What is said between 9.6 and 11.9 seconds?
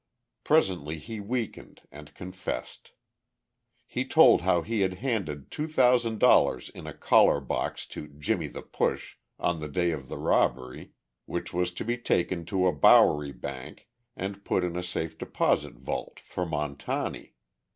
day of the robbery, which was to